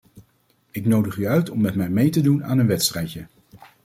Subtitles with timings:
[0.71, 3.27] Ik nodig u uit om met mij mee te doen aan een wedstrijdje.